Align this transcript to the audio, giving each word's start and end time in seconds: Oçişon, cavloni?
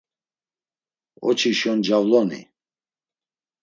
Oçişon, 1.27 1.79
cavloni? 1.85 2.41